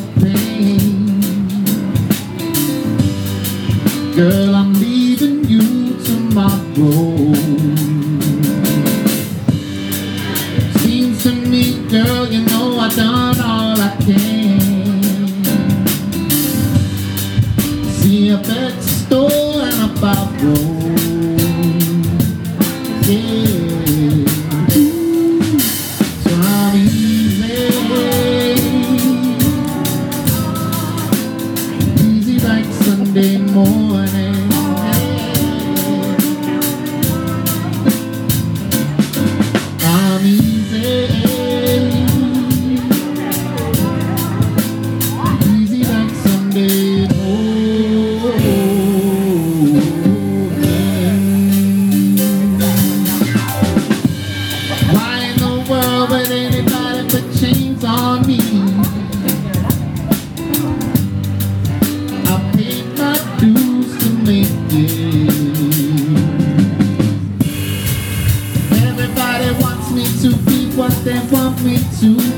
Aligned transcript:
the 0.00 0.20
pain. 0.20 1.20
Girl, 4.14 4.54
I'm 4.54 4.72
leaving 4.74 5.44
you 5.44 5.96
tomorrow. 6.04 8.09
They 71.04 71.18
want 71.32 71.62
me 71.62 71.78
to 71.98 72.29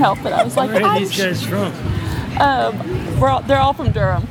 help 0.00 0.18
it. 0.24 0.32
I 0.32 0.42
was 0.42 0.56
like, 0.56 0.70
Where 0.72 0.84
are 0.84 0.98
these 0.98 1.16
guys 1.16 1.44
from? 1.44 1.72
Um, 2.40 3.20
we're 3.20 3.28
all, 3.28 3.42
they're 3.42 3.60
all 3.60 3.74
from 3.74 3.92
Durham. 3.92 4.22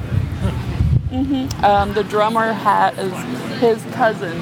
Mm-hmm. 1.11 1.63
Um, 1.63 1.93
the 1.93 2.03
drummer 2.03 2.53
hat 2.53 2.97
is 2.97 3.13
his 3.59 3.93
cousin. 3.93 4.37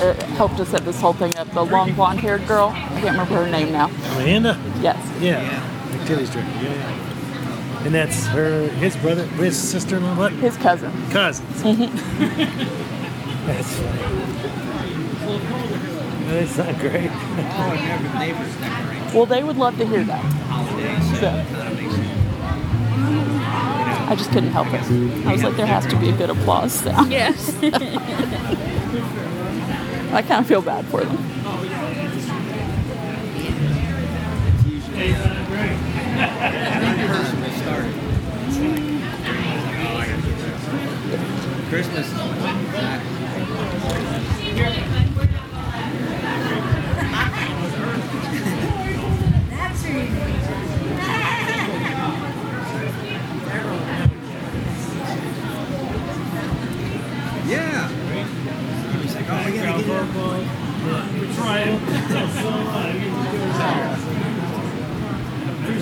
Uh, 0.00 0.14
helped 0.36 0.56
to 0.56 0.64
set 0.64 0.84
this 0.84 1.00
whole 1.00 1.12
thing 1.12 1.36
up. 1.36 1.50
The 1.52 1.64
long 1.64 1.92
blonde-haired 1.94 2.46
girl. 2.46 2.68
I 2.68 3.00
can't 3.00 3.04
remember 3.04 3.34
her 3.44 3.50
name 3.50 3.72
now. 3.72 3.88
Amanda? 4.12 4.58
Yes. 4.80 4.96
Yeah. 5.20 6.02
Achilles 6.02 6.30
drink. 6.30 6.48
Yeah, 6.62 6.72
yeah. 6.72 7.84
And 7.84 7.94
that's 7.94 8.26
her, 8.26 8.68
his 8.68 8.96
brother, 8.96 9.26
his 9.26 9.56
sister-in-law, 9.56 10.16
what? 10.16 10.32
His 10.32 10.56
cousin. 10.58 10.92
Cousins. 11.10 11.62
That's 13.46 13.74
funny. 13.74 14.20
That's 16.30 16.56
not 16.58 16.78
great. 16.78 17.10
Well, 19.14 19.26
they 19.26 19.42
would 19.42 19.56
love 19.56 19.76
to 19.78 19.86
hear 19.86 20.04
that. 20.04 20.39
So, 20.80 21.44
I 24.08 24.14
just 24.16 24.30
couldn't 24.30 24.50
help 24.50 24.68
it. 24.68 24.82
I 25.26 25.32
was 25.32 25.42
like, 25.42 25.56
there 25.56 25.66
has 25.66 25.86
to 25.86 25.96
be 26.00 26.08
a 26.08 26.16
good 26.16 26.30
applause 26.30 26.72
sound. 26.72 27.12
Yes. 27.12 27.54
I 30.12 30.22
kind 30.22 30.40
of 30.40 30.46
feel 30.46 30.62
bad 30.62 30.84
for 30.86 31.04
them. 31.04 31.16
Christmas. 41.68 42.39